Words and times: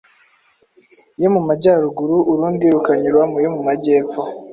yo 1.21 1.29
mu 1.35 1.41
majyaruguru 1.47 2.15
urundi 2.31 2.65
rukanyura 2.73 3.21
mu 3.31 3.37
yo 3.43 3.49
mu 3.55 3.61
majyepfo 3.67 4.21